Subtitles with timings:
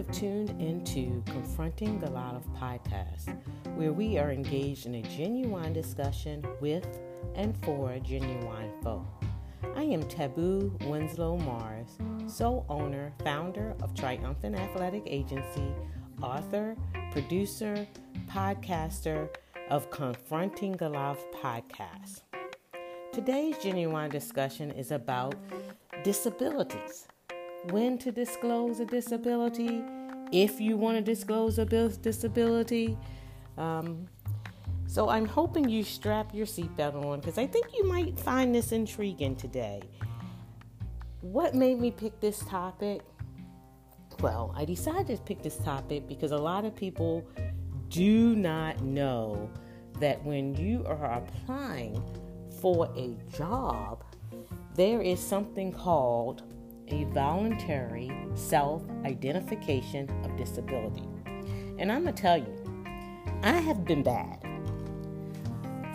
[0.00, 3.36] Have tuned into Confronting the Lot of Podcast,
[3.76, 6.86] where we are engaged in a genuine discussion with
[7.34, 9.04] and for genuine folk.
[9.76, 15.74] I am Tabu Winslow Morris, sole owner, founder of Triumphant Athletic Agency,
[16.22, 16.78] author,
[17.10, 17.86] producer,
[18.26, 19.28] podcaster
[19.68, 22.22] of Confronting the Love podcast.
[23.12, 25.34] Today's genuine discussion is about
[26.02, 27.06] disabilities
[27.64, 29.82] when to disclose a disability,
[30.32, 32.96] if you want to disclose a disability.
[33.58, 34.08] Um,
[34.86, 38.72] so I'm hoping you strap your seatbelt on because I think you might find this
[38.72, 39.82] intriguing today.
[41.20, 43.02] What made me pick this topic?
[44.20, 47.26] Well, I decided to pick this topic because a lot of people
[47.88, 49.50] do not know
[50.00, 52.02] that when you are applying
[52.60, 54.02] for a job,
[54.74, 56.42] there is something called
[56.90, 61.08] a voluntary self identification of disability.
[61.78, 62.56] And I'm going to tell you,
[63.42, 64.40] I have been bad.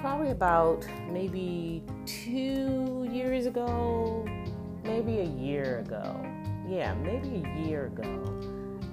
[0.01, 4.25] Probably about maybe two years ago,
[4.83, 6.15] maybe a year ago.
[6.67, 8.23] Yeah, maybe a year ago.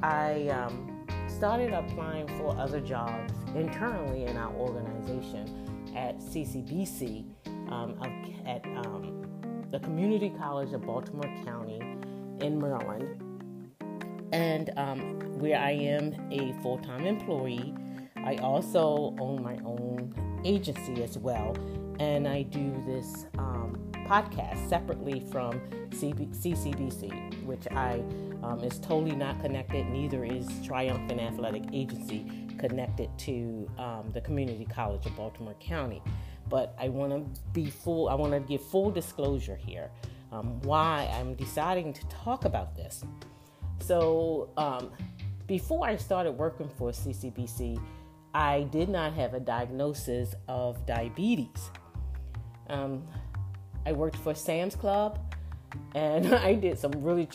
[0.03, 7.25] I um, started applying for other jobs internally in our organization at CCBC
[7.71, 7.97] um,
[8.47, 9.22] at um,
[9.73, 11.81] the Community College of Baltimore County
[12.41, 13.23] in Maryland,
[14.31, 17.75] and um, where I am a full time employee.
[18.17, 20.15] I also own my own
[20.45, 21.57] agency as well,
[21.99, 25.59] and I do this um, podcast separately from
[25.89, 28.05] CB- CCBC, which I
[28.43, 29.87] um, is totally not connected.
[29.87, 36.03] Neither is Triumphant Athletic Agency connected to um, the Community College of Baltimore County
[36.53, 39.91] but I want to be full, I want to give full disclosure here
[40.33, 43.03] um, why I'm deciding to talk about this.
[43.81, 44.91] So, um,
[45.47, 47.81] before I started working for CCBC,
[48.35, 51.71] I did not have a diagnosis of diabetes.
[52.69, 53.03] Um,
[53.87, 55.19] I worked for Sam's Club
[55.95, 57.29] and I did some really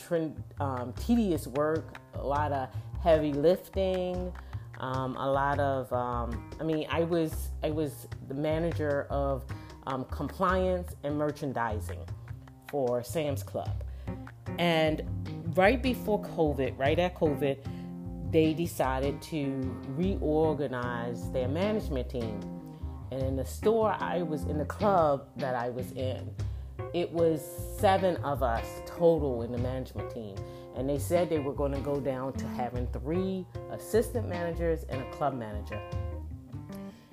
[0.60, 2.70] um, tedious work, a lot of
[3.02, 4.32] heavy lifting,
[4.80, 9.44] um, a lot of um, i mean i was i was the manager of
[9.88, 12.00] um, compliance and merchandising
[12.70, 13.84] for sam's club.
[14.60, 15.02] And
[15.56, 17.58] right before covid right at covid
[18.32, 22.42] they decided to reorganize their management team.
[23.12, 26.30] And in the store i was in the club that i was in
[26.94, 27.42] it was
[27.80, 30.36] seven of us total in the management team
[30.78, 35.02] and they said they were going to go down to having three assistant managers and
[35.02, 35.82] a club manager.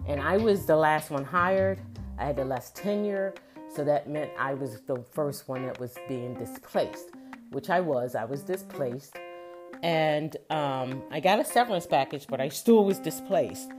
[0.06, 1.80] And I was the last one hired.
[2.18, 3.34] I had the less tenure,
[3.74, 7.08] so that meant I was the first one that was being displaced,
[7.50, 8.14] which I was.
[8.14, 9.16] I was displaced,
[9.82, 13.70] and um, I got a severance package, but I still was displaced.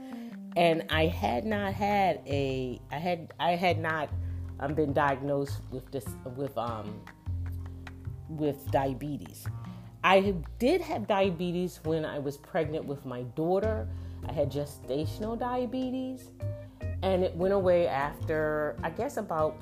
[0.56, 4.08] And I had not had a, I had, I had not
[4.58, 7.00] um, been diagnosed with this, with um,
[8.28, 9.46] with diabetes.
[10.04, 13.88] I did have diabetes when I was pregnant with my daughter.
[14.28, 16.30] I had gestational diabetes,
[17.02, 19.56] and it went away after, I guess, about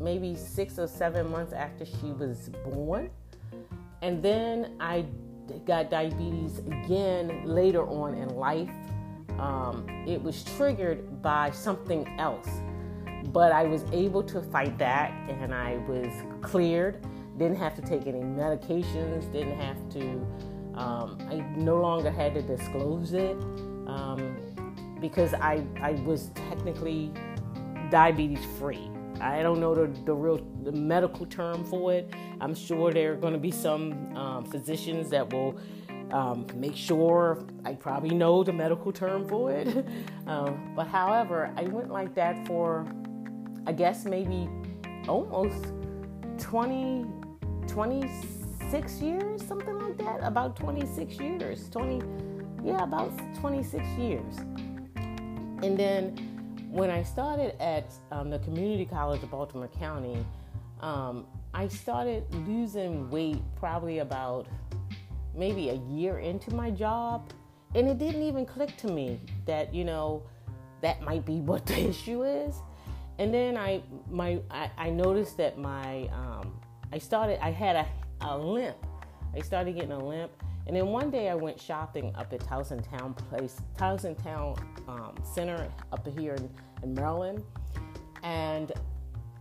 [0.00, 3.10] maybe six or seven months after she was born.
[4.02, 5.04] And then I
[5.64, 8.70] got diabetes again later on in life.
[9.38, 12.48] Um, it was triggered by something else,
[13.26, 16.12] but I was able to fight that and I was
[16.42, 17.04] cleared
[17.38, 20.00] didn't have to take any medications, didn't have to,
[20.74, 23.36] um, I no longer had to disclose it
[23.86, 24.36] um,
[25.00, 27.12] because I, I was technically
[27.90, 28.90] diabetes free.
[29.20, 32.12] I don't know the, the real the medical term for it.
[32.40, 35.58] I'm sure there are going to be some um, physicians that will
[36.12, 39.68] um, make sure I probably know the medical term for it.
[40.26, 42.86] um, but however, I went like that for,
[43.66, 44.48] I guess, maybe
[45.08, 45.72] almost
[46.38, 47.06] 20,
[47.68, 50.20] 26 years, something like that.
[50.22, 51.68] About 26 years.
[51.70, 52.02] 20,
[52.64, 54.36] yeah, about 26 years.
[55.62, 56.16] And then
[56.70, 60.24] when I started at um, the Community College of Baltimore County,
[60.80, 64.46] um, I started losing weight probably about
[65.34, 67.30] maybe a year into my job.
[67.74, 70.22] And it didn't even click to me that, you know,
[70.80, 72.54] that might be what the issue is.
[73.18, 76.52] And then I my I, I noticed that my um,
[76.92, 77.86] I started, I had a,
[78.20, 78.76] a limp.
[79.34, 80.30] I started getting a limp.
[80.66, 84.56] And then one day I went shopping up at Towson Town Place, Towson Town
[84.86, 86.50] um, Center up here in,
[86.82, 87.42] in Maryland.
[88.22, 88.72] And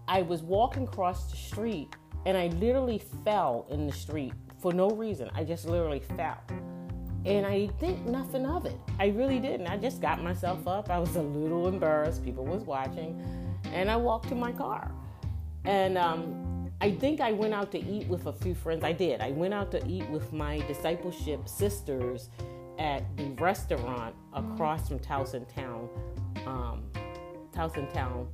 [0.08, 1.96] I was walking across the street
[2.26, 5.30] and I literally fell in the street for no reason.
[5.36, 6.38] I just literally fell.
[7.26, 8.76] And I think nothing of it.
[9.00, 9.68] I really didn't.
[9.68, 10.90] I just got myself up.
[10.90, 12.24] I was a little embarrassed.
[12.24, 13.22] People was watching.
[13.74, 14.92] And I walked to my car.
[15.66, 16.51] And um,
[16.82, 18.84] I think I went out to eat with a few friends.
[18.84, 19.22] I did.
[19.22, 22.30] I went out to eat with my discipleship sisters
[22.80, 25.88] at the restaurant across from Towson Town,
[26.48, 26.84] um,
[27.54, 28.28] Towson Town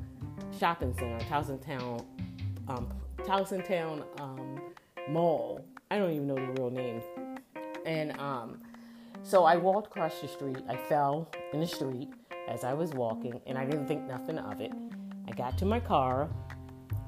[0.57, 2.05] Shopping Center, Towson Town,
[2.69, 4.61] um, Towson Town um,
[5.09, 5.65] Mall.
[5.91, 7.01] I don't even know the real name.
[7.85, 8.61] And um,
[9.23, 10.63] so I walked across the street.
[10.69, 12.07] I fell in the street
[12.47, 14.71] as I was walking, and I didn't think nothing of it.
[15.27, 16.29] I got to my car,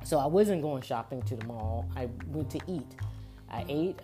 [0.03, 1.89] so I wasn't going shopping to the mall.
[1.95, 2.95] I went to eat.
[3.49, 3.99] I ate,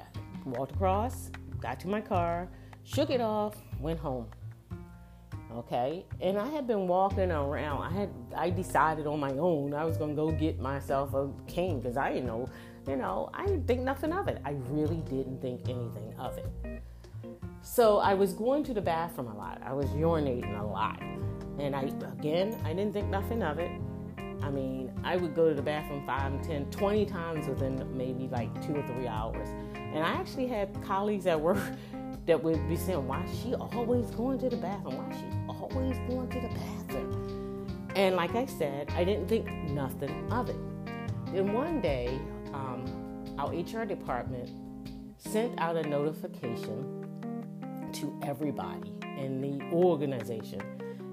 [0.46, 2.48] walked across, got to my car,
[2.84, 4.28] shook it off, went home.
[5.52, 7.82] Okay, and I had been walking around.
[7.84, 11.80] I had I decided on my own I was gonna go get myself a cane
[11.80, 12.50] because I didn't know,
[12.88, 14.42] you know, I didn't think nothing of it.
[14.44, 16.82] I really didn't think anything of it.
[17.62, 19.60] So I was going to the bathroom a lot.
[19.66, 21.02] I was urinating a lot.
[21.58, 21.82] And I,
[22.20, 23.72] again, I didn't think nothing of it.
[24.46, 28.54] I mean, I would go to the bathroom 5, 10, 20 times within maybe like
[28.64, 29.50] two or three hours.
[29.74, 31.58] And I actually had colleagues at work
[32.28, 34.98] that would be saying, Why is she always going to the bathroom?
[34.98, 37.90] Why is she always going to the bathroom?
[37.96, 40.60] And like I said, I didn't think nothing of it.
[41.34, 42.20] Then one day,
[42.54, 42.86] um,
[43.40, 44.52] our HR department
[45.18, 47.02] sent out a notification
[47.94, 50.62] to everybody in the organization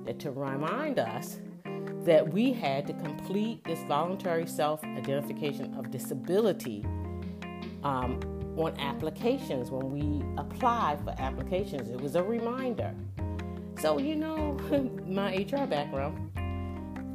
[0.05, 1.39] that to remind us
[2.05, 6.85] that we had to complete this voluntary self identification of disability
[7.85, 8.21] um,
[8.57, 11.89] on applications when we apply for applications.
[11.89, 12.95] It was a reminder.
[13.79, 14.59] So, you know,
[15.07, 16.31] my HR background,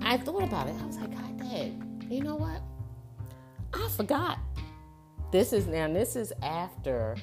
[0.01, 0.75] I thought about it.
[0.81, 1.27] I was like, God
[2.09, 2.61] you know what?
[3.73, 4.39] I forgot.
[5.31, 7.15] This is now, this is after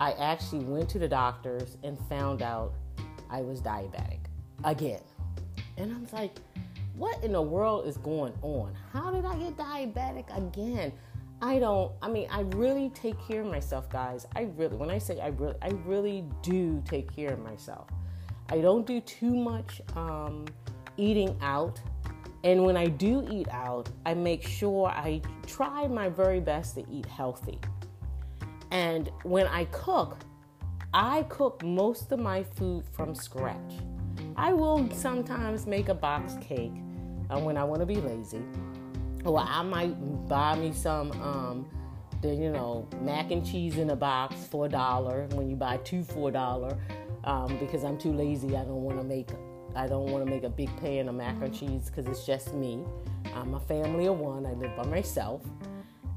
[0.00, 2.74] I actually went to the doctors and found out
[3.30, 4.18] I was diabetic
[4.64, 5.00] again.
[5.78, 6.36] And I was like,
[6.94, 8.74] what in the world is going on?
[8.92, 10.92] How did I get diabetic again?
[11.40, 14.26] I don't, I mean, I really take care of myself, guys.
[14.36, 17.88] I really, when I say I really, I really do take care of myself.
[18.48, 20.44] I don't do too much um,
[20.96, 21.80] eating out.
[22.44, 26.84] And when I do eat out, I make sure I try my very best to
[26.90, 27.58] eat healthy.
[28.70, 30.18] And when I cook,
[30.94, 33.74] I cook most of my food from scratch.
[34.36, 36.72] I will sometimes make a box cake
[37.30, 38.42] uh, when I want to be lazy,
[39.24, 39.94] or I might
[40.28, 41.70] buy me some, um,
[42.22, 45.26] the you know, mac and cheese in a box for a dollar.
[45.32, 46.76] When you buy two for a dollar,
[47.24, 49.28] um, because I'm too lazy, I don't want to make,
[49.74, 52.54] I don't want to make a big pan of mac and cheese because it's just
[52.54, 52.84] me.
[53.34, 54.46] I'm a family of one.
[54.46, 55.42] I live by myself,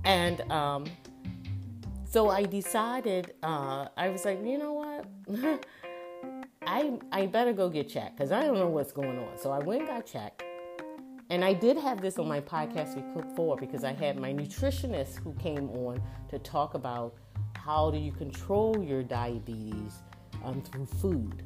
[0.03, 0.85] and um,
[2.15, 5.65] so I decided, uh, I was like, you know what?
[6.67, 9.37] I, I better go get checked because I don't know what's going on.
[9.37, 10.43] So I went and got checked.
[11.29, 12.93] And I did have this on my podcast
[13.35, 17.15] for because I had my nutritionist who came on to talk about
[17.55, 20.03] how do you control your diabetes
[20.43, 21.43] um, through food.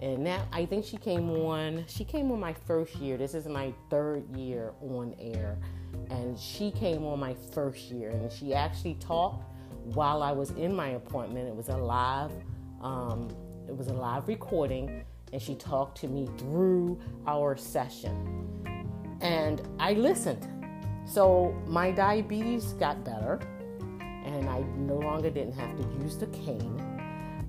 [0.00, 1.84] And that I think she came on.
[1.86, 3.16] She came on my first year.
[3.16, 5.58] This is my third year on air,
[6.08, 9.44] and she came on my first year, and she actually talked
[9.84, 11.48] while I was in my appointment.
[11.48, 12.32] It was a live,
[12.80, 13.28] um,
[13.70, 16.98] it was a live recording, and she talked to me through
[17.28, 18.58] our session,
[19.20, 20.48] and I listened.
[21.06, 23.38] So my diabetes got better,
[24.00, 26.78] and I no longer didn't have to use the cane.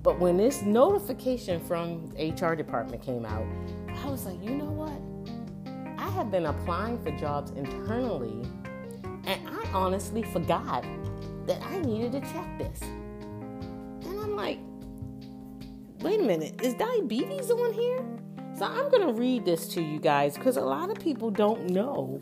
[0.04, 3.44] But when this notification from HR department came out,
[4.04, 4.92] I was like, you know what?
[5.98, 8.46] I have been applying for jobs internally,
[9.24, 10.84] and I honestly forgot
[11.46, 12.80] that I needed to check this.
[12.82, 14.60] And I'm like,
[16.02, 18.04] wait a minute, is diabetes on here?
[18.58, 21.70] So I'm going to read this to you guys because a lot of people don't
[21.70, 22.20] know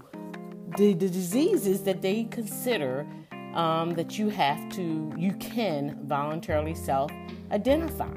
[0.76, 3.06] the, the diseases that they consider
[3.54, 7.10] um, that you have to, you can voluntarily self
[7.50, 8.12] identify.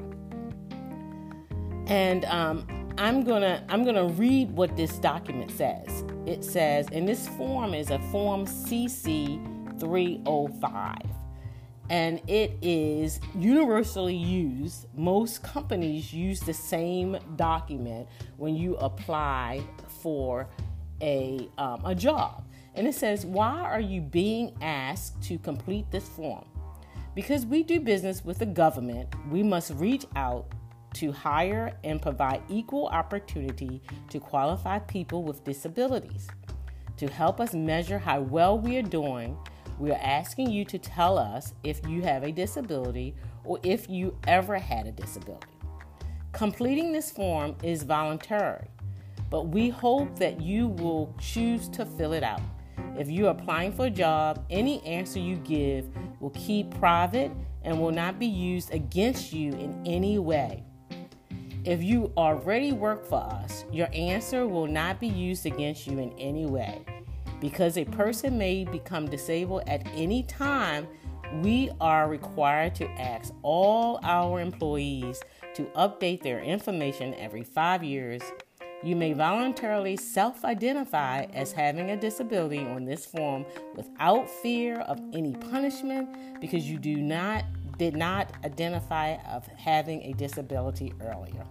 [1.86, 2.66] And um,
[2.96, 6.04] I'm gonna I'm gonna read what this document says.
[6.24, 9.42] It says, and this form is a form CC
[9.80, 11.23] 305
[11.90, 14.86] and it is universally used.
[14.96, 19.62] Most companies use the same document when you apply
[20.02, 20.48] for
[21.02, 22.44] a, um, a job.
[22.74, 26.44] And it says, Why are you being asked to complete this form?
[27.14, 30.52] Because we do business with the government, we must reach out
[30.94, 36.28] to hire and provide equal opportunity to qualified people with disabilities.
[36.98, 39.36] To help us measure how well we are doing,
[39.78, 43.14] We are asking you to tell us if you have a disability
[43.44, 45.48] or if you ever had a disability.
[46.32, 48.68] Completing this form is voluntary,
[49.30, 52.40] but we hope that you will choose to fill it out.
[52.96, 55.88] If you're applying for a job, any answer you give
[56.20, 60.62] will keep private and will not be used against you in any way.
[61.64, 66.12] If you already work for us, your answer will not be used against you in
[66.18, 66.84] any way.
[67.44, 70.88] Because a person may become disabled at any time,
[71.42, 75.22] we are required to ask all our employees
[75.52, 78.22] to update their information every five years
[78.82, 85.00] you may voluntarily self identify as having a disability on this form without fear of
[85.12, 87.44] any punishment because you do not
[87.78, 91.44] did not identify of having a disability earlier.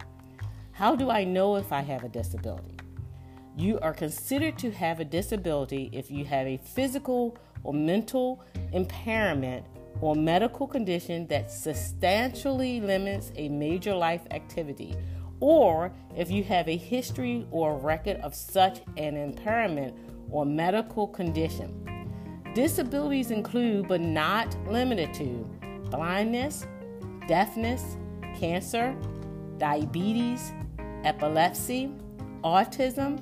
[0.71, 2.82] How do I know if I have a disability?
[3.55, 9.65] You are considered to have a disability if you have a physical or mental impairment
[10.01, 14.95] or medical condition that substantially limits a major life activity
[15.39, 19.95] or if you have a history or record of such an impairment
[20.31, 21.79] or medical condition.
[22.55, 25.48] Disabilities include, but not limited to,
[25.91, 26.65] blindness,
[27.27, 27.98] deafness,
[28.39, 28.95] cancer,
[29.57, 30.53] diabetes,
[31.03, 31.91] epilepsy,
[32.43, 33.22] autism,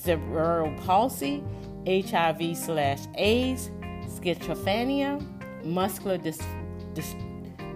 [0.00, 1.42] cerebral palsy,
[1.86, 3.70] HIV slash AIDS,
[4.06, 5.20] schizophrenia,
[5.64, 7.30] muscular dystrophy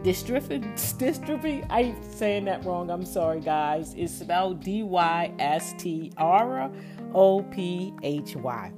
[0.04, 1.66] dystrophy.
[1.70, 2.90] I ain't saying that wrong.
[2.90, 3.94] I'm sorry, guys.
[3.96, 6.70] It's spelled D Y S T R
[7.14, 8.72] O P H Y.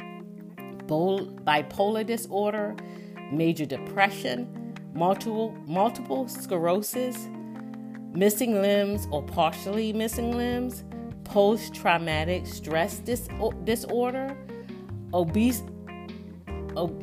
[0.87, 2.77] Bipolar disorder,
[3.33, 7.29] major depression, multiple multiple sclerosis,
[8.13, 10.85] missing limbs or partially missing limbs,
[11.29, 13.29] post traumatic stress dis-
[13.65, 14.37] disorder,
[15.13, 15.63] obese.
[16.77, 17.03] Ob-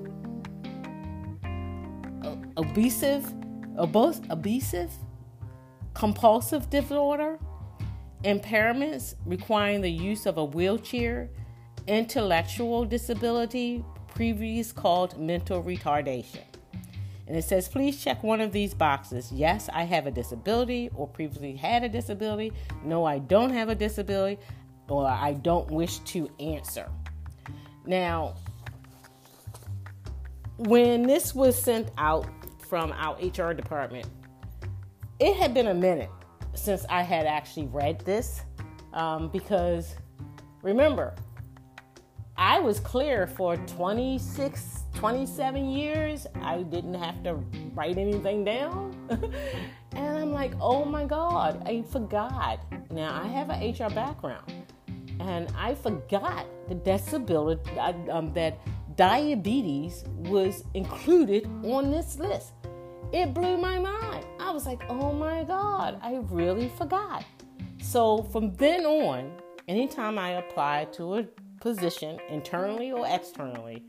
[2.56, 3.34] obsessive
[3.78, 4.92] abusive,
[5.94, 7.40] compulsive disorder,
[8.24, 11.30] impairments requiring the use of a wheelchair,
[11.88, 16.53] intellectual disability, previously called mental retardation.
[17.34, 19.32] And it says, please check one of these boxes.
[19.32, 22.54] Yes, I have a disability, or previously had a disability.
[22.86, 24.40] No, I don't have a disability,
[24.88, 26.88] or I don't wish to answer.
[27.88, 28.36] Now,
[30.58, 32.28] when this was sent out
[32.74, 34.08] from our HR department.
[35.20, 36.12] It had been a minute
[36.54, 38.44] since I had actually read this
[38.94, 39.96] um, because
[40.62, 41.16] remember,
[42.38, 46.28] I was clear for 26, 27 years.
[46.42, 47.36] I didn't have to
[47.74, 48.96] write anything down.
[49.92, 52.60] and I'm like, oh my God, I forgot.
[52.92, 54.52] Now, I have an HR background
[55.20, 58.60] and I forgot the disability, um, that
[58.96, 62.54] diabetes was included on this list
[63.14, 64.26] it blew my mind.
[64.40, 67.24] I was like, oh my God, I really forgot.
[67.80, 69.32] So from then on,
[69.68, 71.24] anytime I applied to a
[71.62, 73.84] position, internally or externally,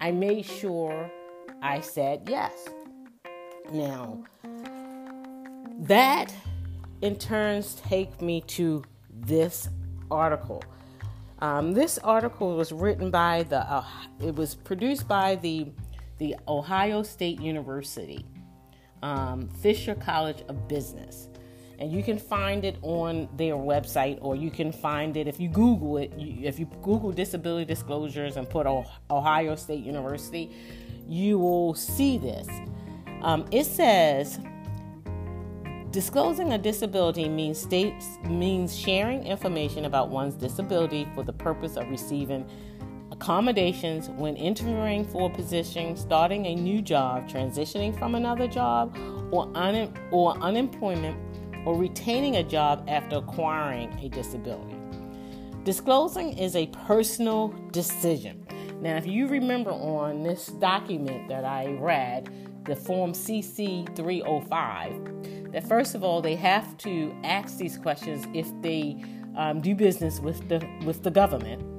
[0.00, 1.10] I made sure
[1.62, 2.68] I said yes.
[3.72, 4.24] Now,
[5.80, 6.32] that
[7.02, 9.68] in turns take me to this
[10.10, 10.62] article.
[11.40, 13.84] Um, this article was written by the, uh,
[14.20, 15.70] it was produced by the,
[16.18, 18.24] the Ohio State University
[19.02, 21.28] um, Fisher College of Business.
[21.78, 25.48] And you can find it on their website, or you can find it if you
[25.48, 26.12] Google it.
[26.16, 28.66] If you Google disability disclosures and put
[29.10, 30.50] Ohio State University,
[31.06, 32.48] you will see this.
[33.22, 34.40] Um, it says
[35.90, 41.88] disclosing a disability means states means sharing information about one's disability for the purpose of
[41.88, 42.48] receiving
[43.10, 48.94] accommodations when entering for a position, starting a new job, transitioning from another job,
[49.30, 51.16] or, un- or unemployment,
[51.66, 54.76] or retaining a job after acquiring a disability.
[55.64, 58.46] Disclosing is a personal decision.
[58.80, 62.30] Now, if you remember on this document that I read,
[62.64, 68.48] the Form CC 305, that first of all, they have to ask these questions if
[68.62, 69.04] they
[69.36, 71.76] um, do business with the, with the government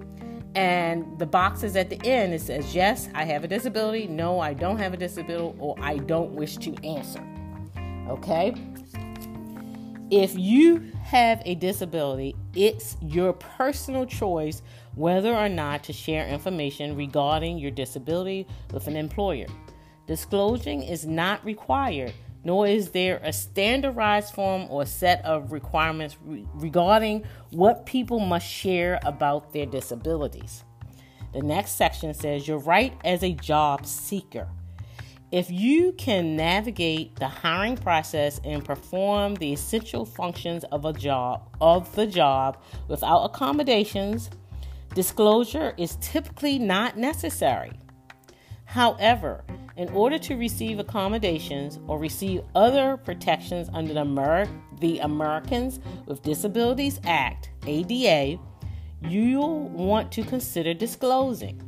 [0.56, 4.54] and the boxes at the end it says yes i have a disability no i
[4.54, 7.24] don't have a disability or i don't wish to answer
[8.10, 8.56] okay
[10.10, 14.62] if you have a disability it's your personal choice
[14.96, 19.48] whether or not to share information regarding your disability with an employer
[20.08, 22.14] disclosing is not required
[22.48, 28.48] nor is there a standardized form or set of requirements re- regarding what people must
[28.48, 30.64] share about their disabilities.
[31.34, 34.48] The next section says your right as a job seeker.
[35.32, 41.50] If you can navigate the hiring process and perform the essential functions of a job
[41.60, 42.58] of the job
[42.88, 44.30] without accommodations,
[44.94, 47.74] disclosure is typically not necessary.
[48.64, 49.44] However,
[49.76, 54.48] in order to receive accommodations or receive other protections under the, Amer-
[54.80, 58.40] the Americans with Disabilities Act, ADA,
[59.02, 61.62] you'll want to consider disclosing.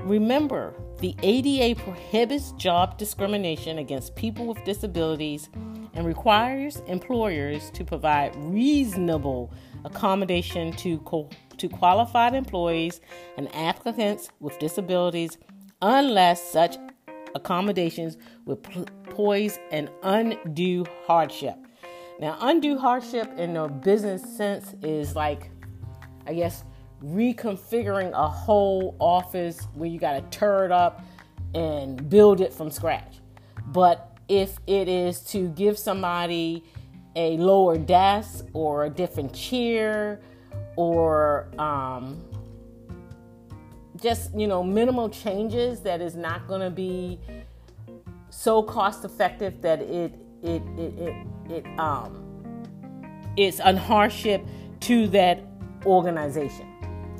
[0.00, 5.50] Remember, the ADA prohibits job discrimination against people with disabilities
[5.94, 9.52] and requires employers to provide reasonable
[9.84, 13.00] accommodation to, co- to qualified employees
[13.36, 15.38] and applicants with disabilities
[15.82, 16.76] unless such
[17.34, 18.62] accommodations would
[19.10, 21.56] pose an undue hardship.
[22.18, 25.50] Now, undue hardship in the business sense is like,
[26.26, 26.64] I guess,
[27.06, 31.04] reconfiguring a whole office where you got to tear it up
[31.54, 33.20] and build it from scratch.
[33.66, 36.64] But if it is to give somebody
[37.14, 40.20] a lower desk or a different chair
[40.76, 42.22] or um,
[44.02, 47.18] just you know minimal changes that is not going to be
[48.30, 52.22] so cost effective that it it it it, it um
[53.36, 54.44] it's a hardship
[54.80, 55.42] to that
[55.86, 56.75] organization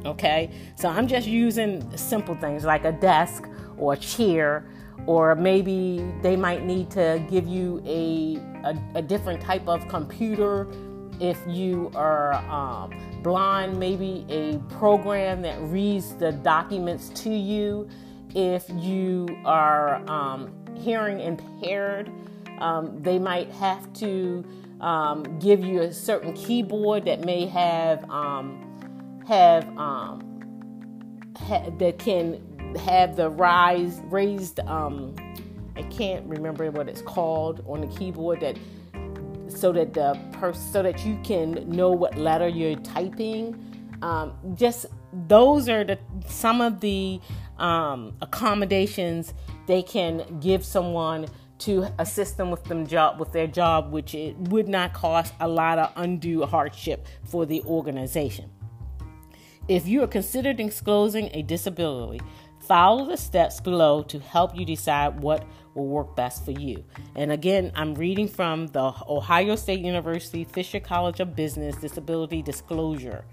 [0.07, 4.65] Okay, so I'm just using simple things like a desk or a chair,
[5.07, 10.69] or maybe they might need to give you a, a, a different type of computer
[11.21, 12.93] if you are um,
[13.23, 17.89] blind, maybe a program that reads the documents to you.
[18.33, 22.13] If you are um, hearing impaired,
[22.59, 24.45] um, they might have to
[24.81, 28.66] um, give you a certain keyboard that may have um,
[29.27, 30.21] have um,
[31.37, 32.43] ha- that can
[32.85, 35.15] have the rise raised um,
[35.77, 38.59] I can't remember what it's called on the keyboard that
[39.49, 43.63] so that the person so that you can know what letter you're typing.
[44.03, 47.21] Um, just those are the some of the
[47.59, 49.33] um, accommodations
[49.67, 51.27] they can give someone
[51.59, 55.49] to assist them with them job with their job, which it would not cost a
[55.49, 58.51] lot of undue hardship for the organization.
[59.69, 62.21] If you are considered disclosing a disability,
[62.61, 66.85] follow the steps below to help you decide what will work best for you.
[67.17, 73.25] And again, I'm reading from the Ohio State University Fisher College of Business Disability Disclosure.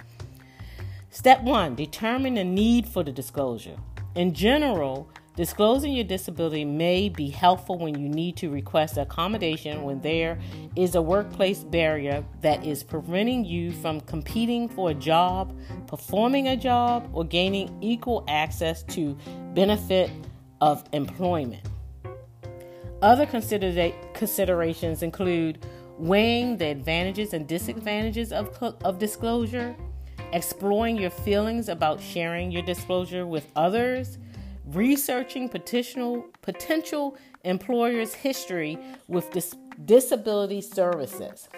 [1.11, 3.77] Step one determine the need for the disclosure.
[4.15, 9.99] In general, Disclosing your disability may be helpful when you need to request accommodation when
[10.01, 10.37] there
[10.75, 16.55] is a workplace barrier that is preventing you from competing for a job, performing a
[16.55, 19.17] job, or gaining equal access to
[19.55, 20.11] benefit
[20.61, 21.67] of employment.
[23.01, 25.65] Other considera- considerations include
[25.97, 29.75] weighing the advantages and disadvantages of, of disclosure,
[30.31, 34.19] exploring your feelings about sharing your disclosure with others,
[34.65, 41.49] researching potential potential employers' history with dis- disability services.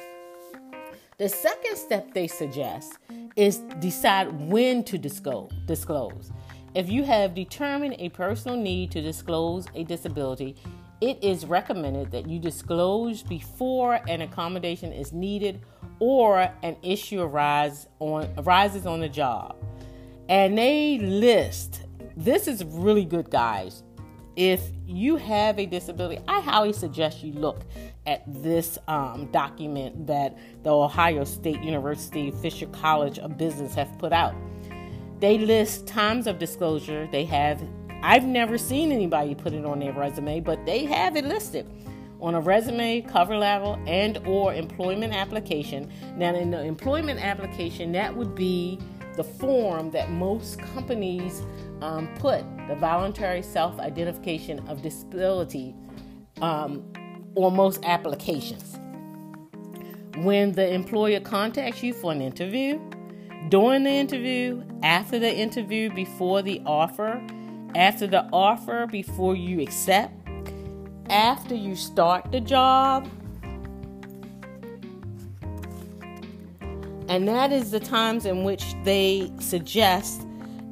[1.17, 2.97] The second step they suggest
[3.35, 5.51] is decide when to disclose.
[5.65, 6.31] disclose.
[6.73, 10.57] If you have determined a personal need to disclose a disability,
[10.99, 15.61] it is recommended that you disclose before an accommodation is needed
[15.99, 19.55] or an issue arises on, arises on the job.
[20.27, 21.84] And they list
[22.15, 23.83] this is really good, guys.
[24.35, 27.61] If you have a disability, I highly suggest you look
[28.05, 34.11] at this um, document that the Ohio State University Fisher College of Business have put
[34.11, 34.35] out.
[35.19, 37.07] They list times of disclosure.
[37.11, 37.63] They have,
[38.03, 41.65] I've never seen anybody put it on their resume, but they have it listed
[42.19, 45.89] on a resume, cover level, and or employment application.
[46.17, 48.79] Now, in the employment application, that would be
[49.15, 51.43] the form that most companies
[51.81, 55.75] um, put the voluntary self identification of disability
[56.41, 56.83] um,
[57.35, 58.79] on most applications.
[60.17, 62.79] When the employer contacts you for an interview,
[63.49, 67.21] during the interview, after the interview, before the offer,
[67.75, 70.13] after the offer, before you accept,
[71.09, 73.07] after you start the job,
[77.07, 80.25] and that is the times in which they suggest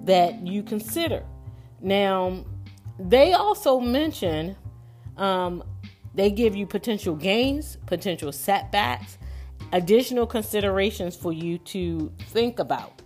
[0.05, 1.23] that you consider.
[1.81, 2.45] Now,
[2.99, 4.55] they also mention
[5.17, 5.63] um,
[6.15, 9.17] they give you potential gains, potential setbacks,
[9.71, 13.01] additional considerations for you to think about.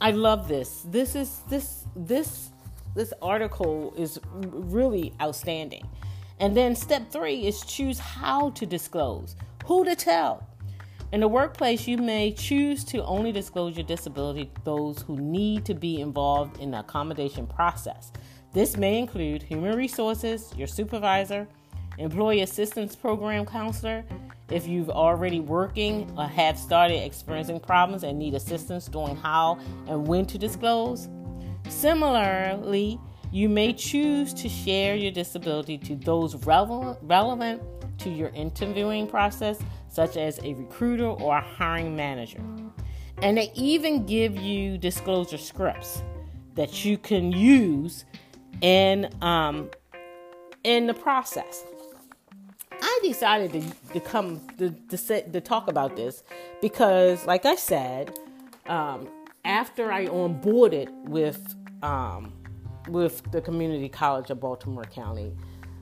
[0.00, 0.84] I love this.
[0.88, 2.50] This is this this
[2.94, 5.88] this article is really outstanding.
[6.40, 10.46] And then step three is choose how to disclose, who to tell.
[11.12, 15.66] In the workplace, you may choose to only disclose your disability to those who need
[15.66, 18.10] to be involved in the accommodation process.
[18.54, 21.46] This may include human resources, your supervisor,
[21.98, 24.04] employee assistance program counselor.
[24.50, 30.06] If you've already working or have started experiencing problems and need assistance doing how and
[30.06, 31.10] when to disclose.
[31.68, 32.98] Similarly,
[33.30, 37.62] you may choose to share your disability to those relevant, relevant
[37.98, 39.58] to your interviewing process,
[39.92, 42.40] such as a recruiter or a hiring manager.
[43.18, 46.02] And they even give you disclosure scripts
[46.54, 48.04] that you can use
[48.62, 49.70] in um,
[50.64, 51.64] in the process.
[52.80, 56.24] I decided to, to come to, to, to talk about this
[56.60, 58.18] because, like I said,
[58.66, 59.08] um,
[59.44, 62.32] after I onboarded with um,
[62.88, 65.32] with the Community College of Baltimore County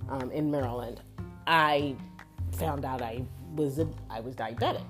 [0.09, 1.01] um, in Maryland,
[1.47, 1.97] I
[2.53, 3.23] found out I
[3.55, 4.85] was a, I was diabetic,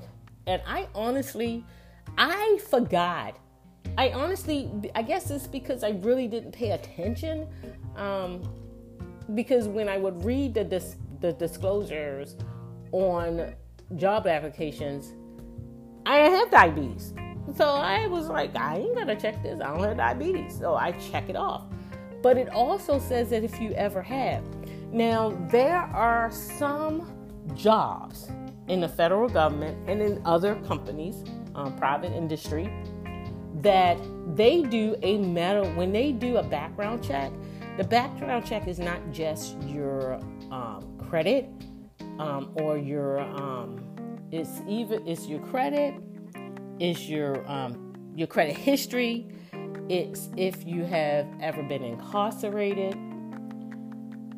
[0.46, 1.64] and I honestly
[2.18, 3.38] I forgot.
[3.96, 7.46] I honestly, I guess it's because I really didn't pay attention.
[7.96, 8.42] Um,
[9.34, 12.36] because when I would read the dis- the disclosures
[12.92, 13.54] on
[13.96, 15.12] job applications,
[16.06, 17.14] I have diabetes.
[17.56, 19.60] So I was like, I ain't gonna check this.
[19.60, 20.58] I don't have diabetes.
[20.58, 21.64] So I check it off.
[22.22, 24.44] But it also says that if you ever have.
[24.92, 27.10] Now, there are some
[27.54, 28.30] jobs
[28.70, 32.72] in the federal government and in other companies, um, private industry,
[33.56, 33.98] that
[34.34, 37.32] they do a metal, when they do a background check,
[37.76, 40.14] the background check is not just your
[40.50, 41.48] um, credit
[42.18, 43.84] um, or your, um,
[44.30, 45.94] it's even, it's your credit,
[46.78, 49.28] it's your um, your credit history.
[49.88, 52.96] It's if you have ever been incarcerated.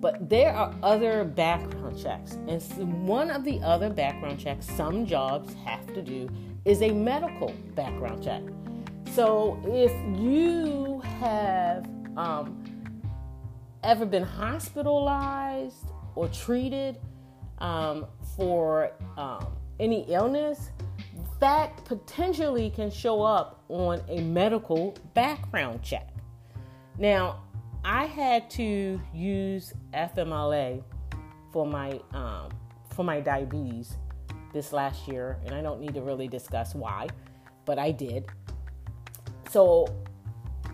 [0.03, 2.33] But there are other background checks.
[2.49, 6.29] And one of the other background checks some jobs have to do
[6.65, 8.43] is a medical background check.
[9.13, 12.65] So if you have um,
[13.85, 15.87] ever been hospitalized
[16.17, 16.99] or treated
[17.59, 19.47] um, for um,
[19.79, 20.71] any illness,
[21.39, 26.09] that potentially can show up on a medical background check.
[26.99, 27.45] Now,
[27.85, 30.83] I had to use FMLA
[31.53, 32.51] for my um,
[32.91, 33.95] for my diabetes
[34.53, 37.09] this last year, and I don't need to really discuss why,
[37.65, 38.27] but I did.
[39.51, 39.87] So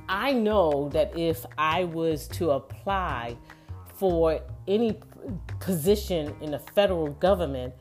[0.09, 3.37] I know that if I was to apply
[3.95, 4.99] for any
[5.61, 7.75] position in the federal government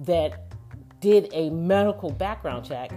[0.00, 0.52] that
[1.00, 2.90] did a medical background check,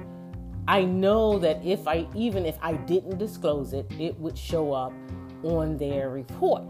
[0.68, 4.92] I know that if I even if I didn't disclose it, it would show up
[5.44, 6.64] on their report.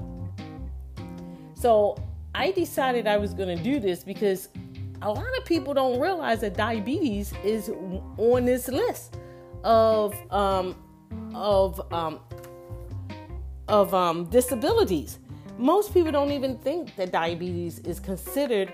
[1.55, 1.97] So
[2.35, 4.49] I decided I was going to do this because
[5.01, 7.69] a lot of people don't realize that diabetes is
[8.17, 9.17] on this list
[9.63, 10.75] of um,
[11.33, 12.19] of um,
[13.67, 15.19] of um, disabilities.
[15.57, 18.73] Most people don't even think that diabetes is considered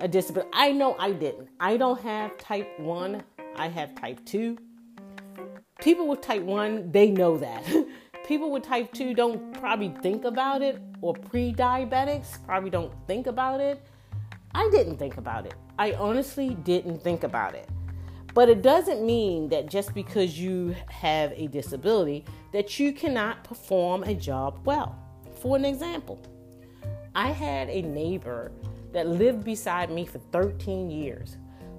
[0.00, 0.50] a disability.
[0.52, 1.48] I know I didn't.
[1.60, 3.22] I don't have type 1,
[3.56, 4.56] I have type 2.
[5.80, 7.64] People with type 1, they know that.
[8.26, 13.26] People with type 2 don't probably think about it, or pre diabetics probably don't think
[13.26, 13.84] about it.
[14.54, 15.54] I didn't think about it.
[15.78, 17.68] I honestly didn't think about it.
[18.34, 24.04] But it doesn't mean that just because you have a disability that you cannot perform
[24.04, 24.96] a job well.
[25.40, 26.20] For an example,
[27.14, 28.52] I had a neighbor
[28.92, 31.36] that lived beside me for 13 years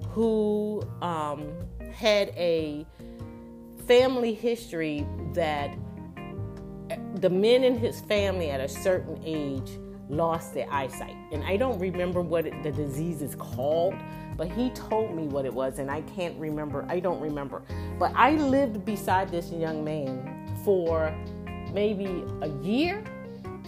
[0.09, 1.47] who um,
[1.91, 2.85] had a
[3.87, 5.75] family history that
[7.15, 9.77] the men in his family at a certain age
[10.09, 11.15] lost their eyesight.
[11.31, 13.95] And I don't remember what it, the disease is called,
[14.35, 16.85] but he told me what it was, and I can't remember.
[16.89, 17.63] I don't remember.
[17.99, 21.15] But I lived beside this young man for
[21.71, 23.03] maybe a year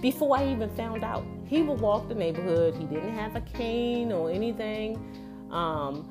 [0.01, 1.25] before I even found out.
[1.45, 2.75] He would walk the neighborhood.
[2.75, 4.97] He didn't have a cane or anything.
[5.51, 6.09] Um,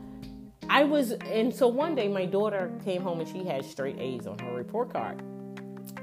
[0.68, 4.26] I was, and so one day my daughter came home and she had straight A's
[4.26, 5.22] on her report card.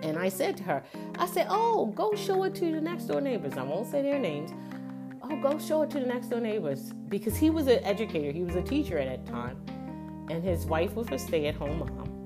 [0.01, 0.83] And I said to her,
[1.17, 3.57] I said, Oh, go show it to the next door neighbors.
[3.57, 4.51] I won't say their names.
[5.21, 6.93] Oh, go show it to the next door neighbors.
[7.09, 9.63] Because he was an educator, he was a teacher at that time.
[10.29, 12.23] And his wife was a stay at home mom.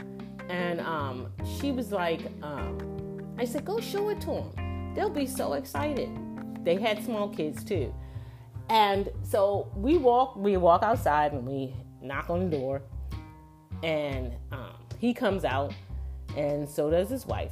[0.50, 5.28] And um, she was like, um, I said, Go show it to them they'll be
[5.28, 6.10] so excited.
[6.64, 7.94] They had small kids too.
[8.70, 12.82] And so we walk, we walk outside and we knock on the door,
[13.84, 15.74] and um, he comes out
[16.36, 17.52] and so does his wife.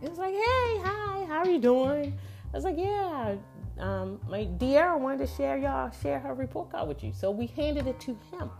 [0.00, 2.18] It's like, hey, hi, how are you doing?
[2.52, 3.36] I was like, yeah,
[3.78, 7.46] um, my De'Ara wanted to share y'all share her report card with you, so we
[7.46, 8.50] handed it to him,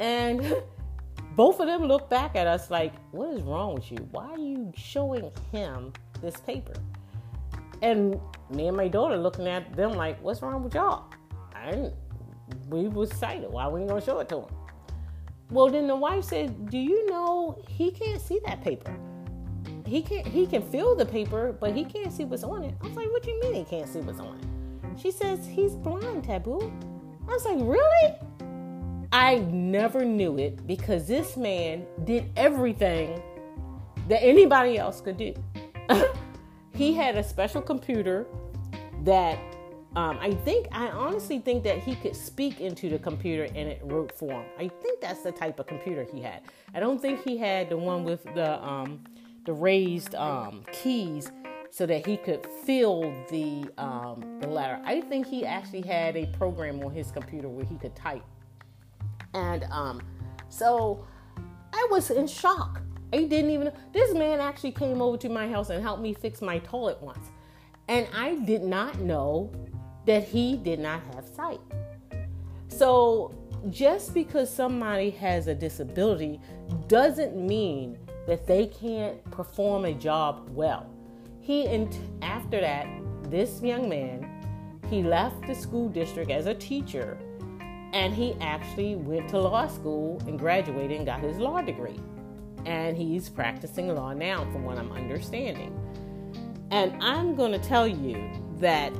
[0.00, 0.56] and
[1.36, 3.98] both of them looked back at us like, what is wrong with you?
[4.10, 6.74] Why are you showing him this paper?
[7.80, 11.06] And me and my daughter looking at them like, what's wrong with y'all?
[11.64, 11.94] Didn't,
[12.68, 13.50] we was excited.
[13.50, 14.46] Why we ain't gonna show it to him?
[15.52, 18.96] Well, then the wife said, do you know he can't see that paper?
[19.92, 22.74] he can't he can feel the paper, but he can't see what's on it.
[22.80, 24.98] I was like, what do you mean he can't see what's on it?
[24.98, 26.72] She says he's blind, Tabu.
[27.28, 28.16] I was like, really?
[29.12, 33.22] I never knew it because this man did everything
[34.08, 35.34] that anybody else could do.
[36.74, 38.26] he had a special computer
[39.04, 39.38] that
[39.94, 43.80] um, I think, I honestly think that he could speak into the computer and it
[43.84, 44.46] wrote for him.
[44.58, 46.42] I think that's the type of computer he had.
[46.74, 49.04] I don't think he had the one with the um,
[49.44, 51.30] the raised um, keys
[51.70, 54.80] so that he could feel the um, the letter.
[54.84, 58.24] I think he actually had a program on his computer where he could type,
[59.34, 60.00] and um,
[60.48, 61.04] so
[61.74, 62.80] I was in shock.
[63.12, 63.72] I didn't even.
[63.92, 67.26] This man actually came over to my house and helped me fix my toilet once,
[67.88, 69.52] and I did not know
[70.06, 71.60] that he did not have sight.
[72.68, 73.34] So
[73.70, 76.40] just because somebody has a disability
[76.88, 80.86] doesn't mean that they can't perform a job well.
[81.40, 82.86] He and after that,
[83.24, 84.28] this young man,
[84.88, 87.18] he left the school district as a teacher
[87.92, 92.00] and he actually went to law school and graduated and got his law degree.
[92.64, 95.78] And he's practicing law now from what I'm understanding.
[96.70, 98.92] And I'm going to tell you that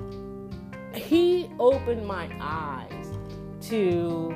[0.94, 3.06] he opened my eyes
[3.68, 4.34] to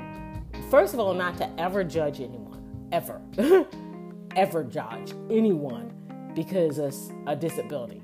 [0.70, 3.20] first of all not to ever judge anyone ever
[4.36, 5.92] ever judge anyone
[6.34, 6.94] because of
[7.26, 8.02] a disability.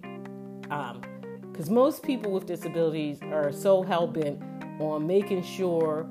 [0.63, 4.43] Because um, most people with disabilities are so hell bent
[4.81, 6.09] on making sure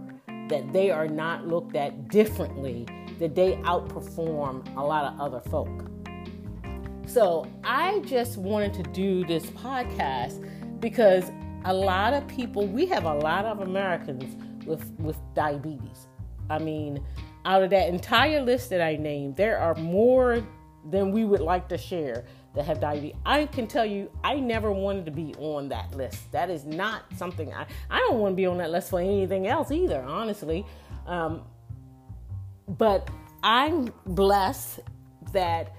[0.47, 2.85] that they are not looked at differently,
[3.19, 5.69] that they outperform a lot of other folk.
[7.07, 10.47] So I just wanted to do this podcast
[10.79, 11.31] because
[11.65, 16.07] a lot of people, we have a lot of Americans with, with diabetes.
[16.49, 17.03] I mean,
[17.45, 20.45] out of that entire list that I named, there are more
[20.89, 23.15] than we would like to share that have diabetes.
[23.25, 26.31] I can tell you, I never wanted to be on that list.
[26.31, 29.47] That is not something I, I don't want to be on that list for anything
[29.47, 30.65] else either, honestly.
[31.05, 31.43] Um,
[32.67, 33.09] but
[33.43, 34.81] I'm blessed
[35.33, 35.73] that,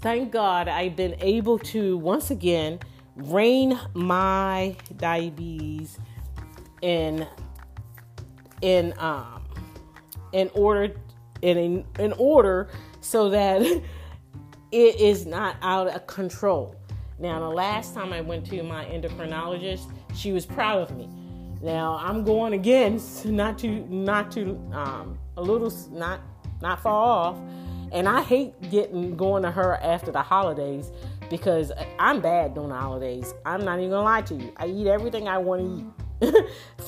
[0.00, 2.80] thank God, I've been able to once again
[3.18, 5.98] rein my diabetes
[6.82, 7.26] in
[8.62, 9.42] in um
[10.32, 10.94] in order
[11.42, 12.68] in in order
[13.00, 13.62] so that
[14.72, 16.74] it is not out of control.
[17.20, 21.08] Now, the last time I went to my endocrinologist, she was proud of me.
[21.60, 26.20] Now I'm going again, not to not to um, a little not
[26.62, 27.38] not far off,
[27.92, 30.92] and I hate getting going to her after the holidays
[31.30, 33.34] because I'm bad during the holidays.
[33.44, 34.52] I'm not even gonna lie to you.
[34.56, 35.84] I eat everything I want to eat.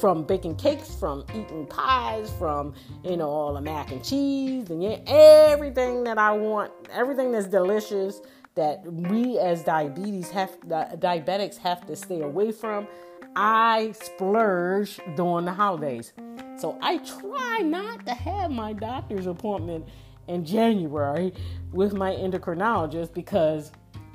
[0.00, 2.74] from baking cakes, from eating pies, from
[3.04, 7.46] you know all the mac and cheese and yeah, everything that I want, everything that's
[7.46, 8.20] delicious
[8.56, 12.88] that we as diabetes have diabetics have to stay away from.
[13.36, 16.12] I splurge during the holidays.
[16.58, 19.86] So I try not to have my doctor's appointment
[20.26, 21.32] in January
[21.72, 23.72] with my endocrinologist because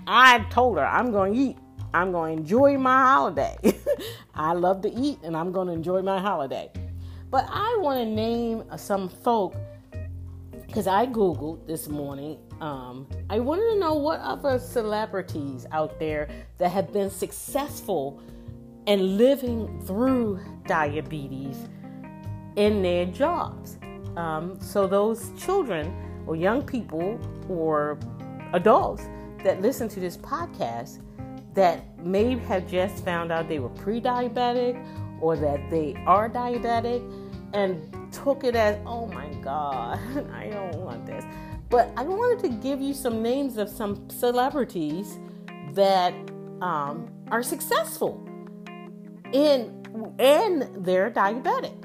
[0.07, 1.57] I told her I'm going to eat
[1.95, 3.55] I'm going to enjoy my holiday.
[4.35, 6.69] I love to eat and I'm going to enjoy my holiday.
[7.31, 9.55] But I want to name some folk
[10.67, 12.37] because I Googled this morning.
[12.59, 18.21] Um, I wanted to know what other celebrities out there that have been successful
[18.87, 21.57] and living through diabetes
[22.57, 23.77] in their jobs.
[24.17, 25.93] Um, so, those children
[26.27, 27.97] or young people or
[28.51, 29.03] adults
[29.45, 31.01] that listen to this podcast
[31.53, 34.75] that may have just found out they were pre diabetic
[35.21, 36.99] or that they are diabetic
[37.53, 37.79] and
[38.11, 39.99] took it as, oh my God,
[40.33, 41.23] I don't want this.
[41.69, 45.19] But I wanted to give you some names of some celebrities
[45.73, 46.13] that
[46.61, 48.27] um, are successful
[49.31, 49.83] in
[50.19, 51.81] and they're diabetic.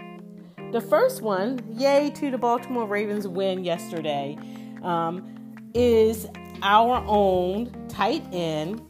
[0.73, 4.38] The first one, yay to the Baltimore Ravens win yesterday,
[4.83, 5.37] um,
[5.75, 6.27] is
[6.62, 8.81] our own tight end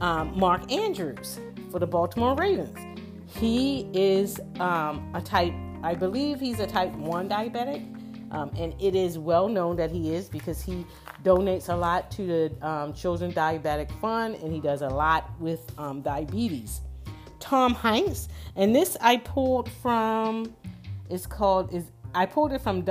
[0.00, 2.78] um, Mark Andrews for the Baltimore Ravens.
[3.26, 5.52] He is um, a type,
[5.82, 7.92] I believe he's a type 1 diabetic.
[8.32, 10.84] Um, and it is well known that he is because he
[11.22, 15.60] donates a lot to the um, Children Diabetic Fund and he does a lot with
[15.78, 16.80] um, diabetes.
[17.38, 20.52] Tom Hanks, and this I pulled from,
[21.08, 22.82] it's called, is I pulled it from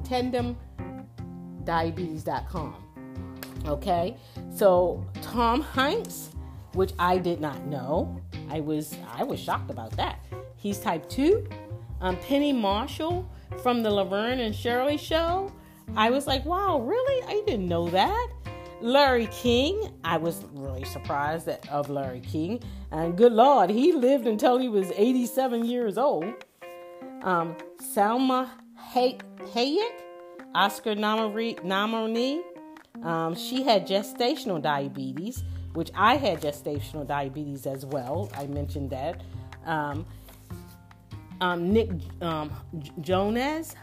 [0.03, 2.88] Tandemdiabetes.com.
[3.67, 4.15] Okay,
[4.55, 6.29] so Tom Hanks
[6.73, 8.21] which I did not know.
[8.49, 10.19] I was I was shocked about that.
[10.55, 11.47] He's type 2.
[12.01, 13.29] Um, Penny Marshall
[13.61, 15.51] from the Laverne and Shirley show.
[15.95, 17.23] I was like, wow, really?
[17.27, 18.29] I didn't know that.
[18.81, 22.61] Larry King, I was really surprised that, of Larry King.
[22.91, 26.33] And good Lord, he lived until he was 87 years old.
[27.23, 27.57] Um,
[27.95, 29.17] Hay-
[29.53, 30.01] Hayek,
[30.55, 32.41] Oscar nominee,
[33.03, 38.29] um, she had gestational diabetes which I had gestational diabetes as well.
[38.35, 39.21] I mentioned that.
[39.65, 40.05] Um,
[41.41, 41.89] um, Nick
[42.21, 42.51] um,
[43.01, 43.75] Jonas,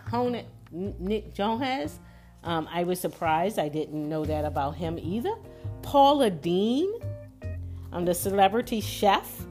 [0.73, 2.01] Nick Jonas.
[2.45, 3.59] Um, I was surprised.
[3.59, 5.35] I didn't know that about him either.
[5.83, 6.93] Paula Deen,
[7.93, 9.47] I'm the celebrity chef.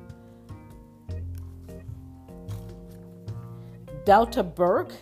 [4.06, 4.94] Delta Burke,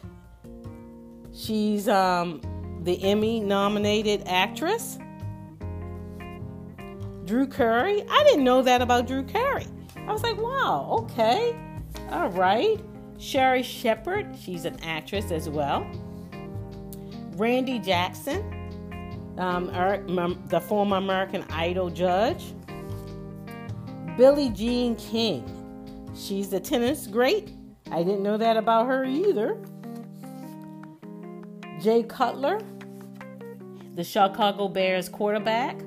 [1.34, 2.40] she's um,
[2.84, 5.00] the Emmy nominated actress.
[7.26, 8.04] Drew Carey.
[8.10, 9.66] I didn't know that about Drew Carey.
[9.96, 11.56] I was like, wow, okay,
[12.12, 12.80] all right.
[13.18, 15.88] Sherri Shepherd, she's an actress as well.
[17.36, 18.44] Randy Jackson,
[19.38, 19.68] um,
[20.50, 22.54] the former American Idol judge.
[24.18, 27.52] Billie Jean King, she's the tennis great.
[27.90, 29.58] I didn't know that about her either.
[31.82, 32.60] Jay Cutler,
[33.96, 35.78] the Chicago Bears quarterback.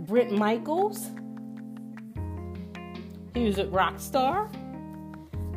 [0.00, 1.10] Bret Michaels.
[3.34, 4.50] He was a rock star.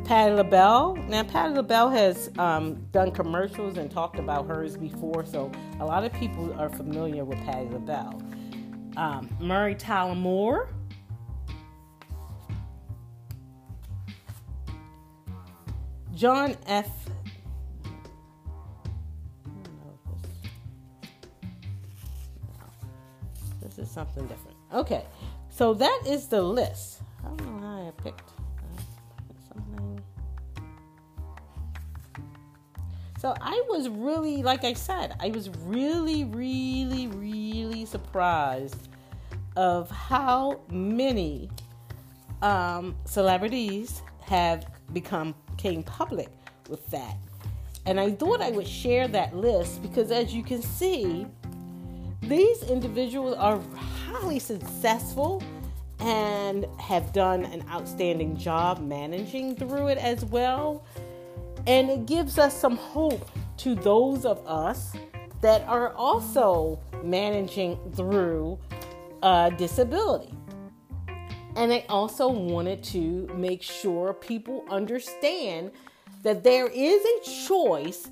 [0.04, 0.96] Patti LaBelle.
[1.08, 6.04] Now, Patti LaBelle has um, done commercials and talked about hers before, so a lot
[6.04, 8.22] of people are familiar with Patti LaBelle.
[8.96, 10.68] Um, Mary Tyler Moore.
[16.14, 16.88] John F.
[23.96, 24.56] something different.
[24.74, 25.06] Okay,
[25.48, 27.00] so that is the list.
[27.24, 28.82] I don't know how I picked uh,
[29.48, 30.02] something.
[33.18, 38.88] So I was really, like I said, I was really, really, really surprised
[39.56, 41.48] of how many
[42.42, 46.28] um, celebrities have become came public
[46.68, 47.16] with that.
[47.86, 51.26] And I thought I would share that list because, as you can see,
[52.22, 55.42] these individuals are highly successful
[56.00, 60.84] and have done an outstanding job managing through it as well.
[61.66, 64.92] And it gives us some hope to those of us
[65.40, 68.58] that are also managing through
[69.22, 70.32] a disability.
[71.56, 75.70] And I also wanted to make sure people understand
[76.22, 78.10] that there is a choice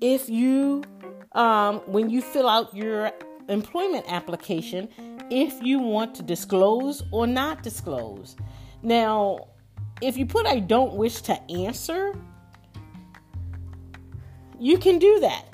[0.00, 0.84] if you,
[1.32, 3.10] um, when you fill out your
[3.48, 4.88] employment application
[5.30, 8.36] if you want to disclose or not disclose.
[8.82, 9.48] Now,
[10.00, 12.14] if you put I don't wish to answer,
[14.58, 15.46] you can do that.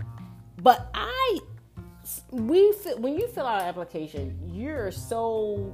[0.63, 1.39] But I
[2.31, 5.73] we when you fill out an application, you're so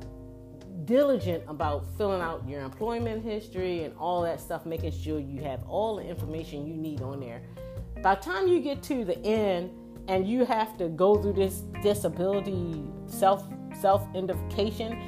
[0.84, 5.62] diligent about filling out your employment history and all that stuff, making sure you have
[5.66, 7.42] all the information you need on there.
[8.02, 9.70] By the time you get to the end,
[10.08, 13.44] and you have to go through this disability self
[13.80, 15.00] self identification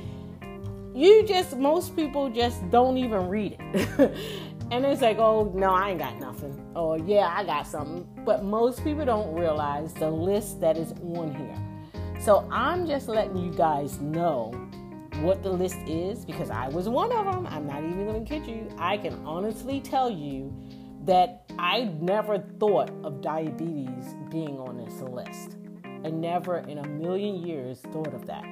[0.99, 4.17] you just most people just don't even read it.
[4.71, 6.61] And it's like oh no i ain't got nothing.
[6.75, 8.07] Or yeah i got something.
[8.25, 12.21] But most people don't realize the list that is on here.
[12.21, 14.53] So i'm just letting you guys know
[15.21, 18.47] what the list is because i was one of them i'm not even gonna kid
[18.47, 18.69] you.
[18.77, 20.53] I can honestly tell you
[21.05, 25.57] that I never thought of diabetes being on this list.
[25.85, 28.45] I never in a million years thought of that.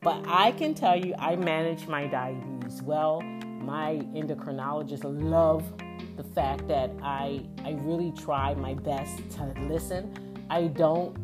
[0.00, 3.20] But I can tell you, I manage my diabetes well.
[3.20, 5.72] My endocrinologist love
[6.16, 10.12] the fact that I I really try my best to listen.
[10.50, 11.16] I don't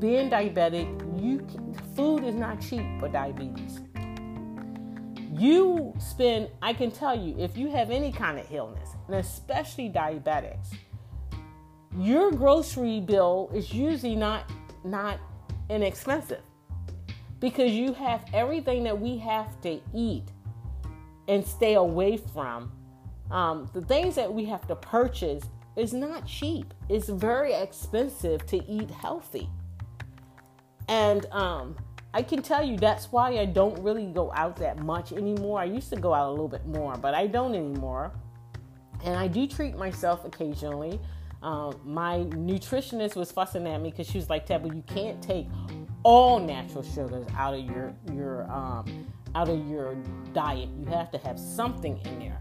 [0.00, 0.88] being diabetic,
[1.20, 1.46] you
[1.94, 3.80] food is not cheap for diabetes.
[5.32, 9.88] You spend, I can tell you, if you have any kind of illness, and especially
[9.88, 10.74] diabetics,
[11.98, 14.50] your grocery bill is usually not
[14.84, 15.20] not
[15.68, 16.42] inexpensive
[17.38, 20.24] because you have everything that we have to eat
[21.28, 22.72] and stay away from.
[23.30, 25.42] Um, the things that we have to purchase
[25.76, 26.74] is not cheap.
[26.88, 29.48] It's very expensive to eat healthy.
[30.88, 31.76] And um,
[32.14, 35.60] I can tell you that's why I don't really go out that much anymore.
[35.60, 38.12] I used to go out a little bit more, but I don't anymore.
[39.04, 41.00] And I do treat myself occasionally.
[41.42, 45.48] Um, my nutritionist was fussing at me because she was like, "Tabby, you can't take
[46.04, 49.96] all natural sugars out of your your um, out of your
[50.32, 50.68] diet.
[50.78, 52.40] You have to have something in there."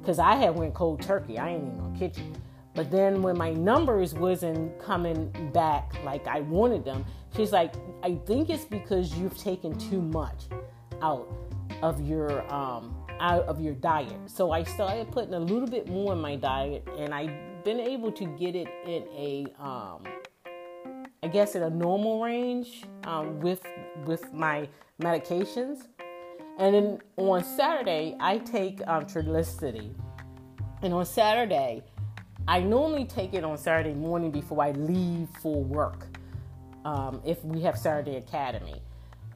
[0.00, 1.38] Because I had went cold turkey.
[1.38, 2.36] I ain't even gonna kitchen.
[2.76, 7.72] But then when my numbers wasn't coming back like I wanted them, she's like,
[8.02, 10.44] I think it's because you've taken too much
[11.00, 11.26] out
[11.82, 14.14] of your um, out of your diet.
[14.26, 18.12] So I started putting a little bit more in my diet, and I've been able
[18.12, 20.04] to get it in a um,
[21.22, 23.62] I guess in a normal range um, with
[24.04, 24.68] with my
[25.00, 25.88] medications.
[26.58, 29.94] And then on Saturday, I take um, Trulicity,
[30.82, 31.82] and on Saturday
[32.48, 36.06] I normally take it on Saturday morning before I leave for work.
[36.84, 38.80] Um, if we have Saturday Academy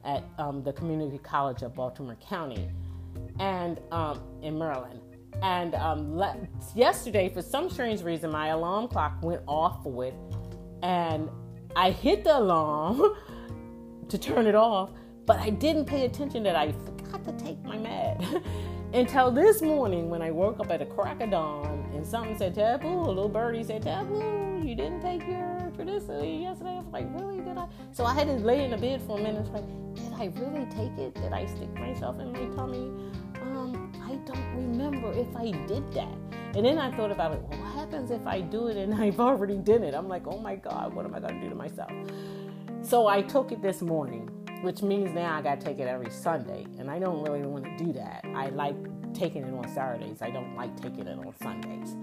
[0.05, 2.69] at um, the Community College of Baltimore County
[3.39, 5.01] and um, in Maryland.
[5.41, 6.37] And um, le-
[6.73, 10.13] yesterday, for some strange reason, my alarm clock went off for it,
[10.81, 11.29] and
[11.75, 13.01] I hit the alarm
[14.09, 14.91] to turn it off,
[15.25, 18.43] but I didn't pay attention that I forgot to take my med
[18.93, 22.55] until this morning when I woke up at a crack of dawn and something said
[22.55, 22.87] Tabu.
[22.87, 24.61] A little birdie said Tabu.
[24.63, 26.75] You didn't take your Trulicity yesterday.
[26.75, 27.39] I was like, really?
[27.39, 27.67] Did I?
[27.91, 29.45] So I had to lay in the bed for a minute.
[29.53, 29.65] Like,
[29.95, 31.15] did I really take it?
[31.15, 32.91] Did I stick myself in my tummy?
[33.41, 36.13] Um, I don't remember if I did that.
[36.55, 37.41] And then I thought about it.
[37.41, 39.93] Well, what happens if I do it and I've already done it?
[39.93, 41.91] I'm like, oh my God, what am I going to do to myself?
[42.81, 44.29] So I took it this morning,
[44.61, 46.65] which means now I got to take it every Sunday.
[46.77, 48.25] And I don't really want to do that.
[48.35, 48.75] I like
[49.13, 50.21] taking it on Saturdays.
[50.21, 51.95] I don't like taking it on Sundays.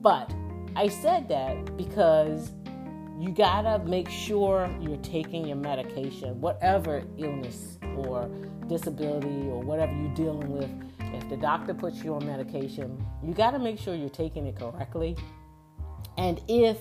[0.00, 0.32] But
[0.76, 2.52] I said that because
[3.18, 8.30] you gotta make sure you're taking your medication, whatever illness or
[8.68, 10.70] disability or whatever you're dealing with.
[11.12, 15.16] If the doctor puts you on medication, you gotta make sure you're taking it correctly.
[16.16, 16.78] And if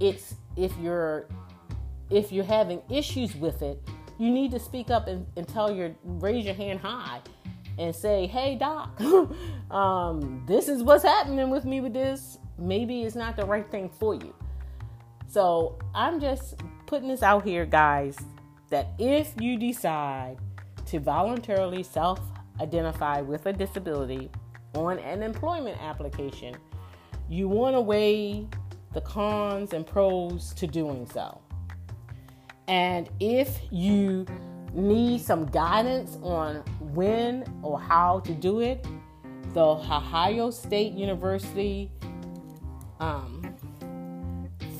[0.00, 1.26] it's if you're
[2.12, 3.80] if you're having issues with it,
[4.18, 7.20] you need to speak up and, and tell your raise your hand high
[7.78, 9.00] and say, hey, doc,
[9.70, 12.38] um, this is what's happening with me with this.
[12.58, 14.34] Maybe it's not the right thing for you.
[15.26, 18.18] So I'm just putting this out here, guys,
[18.68, 20.36] that if you decide
[20.86, 22.20] to voluntarily self
[22.60, 24.30] identify with a disability
[24.74, 26.54] on an employment application,
[27.30, 28.46] you want to weigh
[28.92, 31.40] the cons and pros to doing so.
[32.68, 34.26] And if you
[34.72, 36.56] need some guidance on
[36.94, 38.86] when or how to do it,
[39.52, 41.90] the Ohio State University
[43.00, 43.54] um,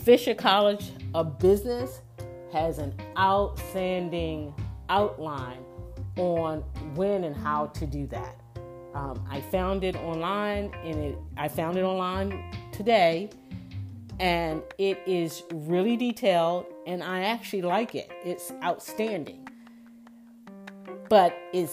[0.04, 2.00] Fisher College of Business
[2.52, 4.54] has an outstanding
[4.88, 5.64] outline
[6.16, 6.60] on
[6.94, 8.36] when and how to do that.
[8.94, 13.30] Um, I found it online, and it I found it online today,
[14.20, 18.10] and it is really detailed, and I actually like it.
[18.24, 19.48] It's outstanding.
[21.08, 21.70] But it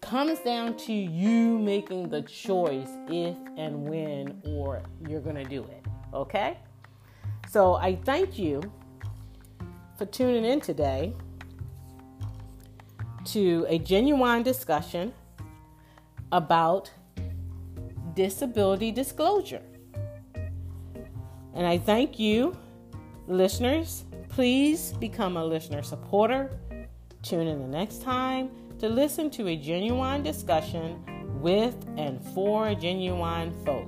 [0.00, 5.64] comes down to you making the choice if and when or you're going to do
[5.64, 5.84] it.
[6.12, 6.58] Okay?
[7.48, 8.60] So I thank you
[9.96, 11.14] for tuning in today
[13.26, 15.12] to a genuine discussion
[16.32, 16.90] about
[18.14, 19.62] disability disclosure.
[21.54, 22.56] And I thank you,
[23.28, 24.04] listeners.
[24.34, 26.50] Please become a listener supporter.
[27.22, 31.00] Tune in the next time to listen to a genuine discussion
[31.40, 33.86] with and for genuine folk.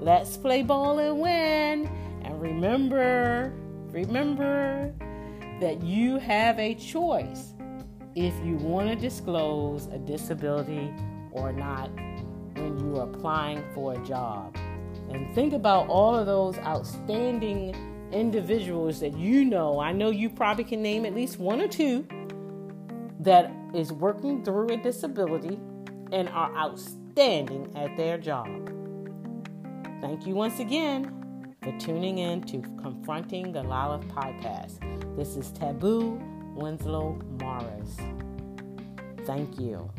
[0.00, 1.88] Let's play ball and win.
[2.24, 3.54] And remember,
[3.92, 4.92] remember
[5.60, 7.54] that you have a choice
[8.16, 10.92] if you want to disclose a disability
[11.30, 11.88] or not
[12.56, 14.56] when you are applying for a job.
[15.10, 19.78] And think about all of those outstanding individuals that you know.
[19.78, 22.06] I know you probably can name at least one or two
[23.20, 25.58] that is working through a disability
[26.12, 28.48] and are outstanding at their job.
[30.00, 31.10] Thank you once again.
[31.62, 34.78] for tuning in to Confronting the Goliath podcast.
[35.16, 36.20] This is Tabu
[36.54, 37.96] Winslow Morris.
[39.24, 39.90] Thank you.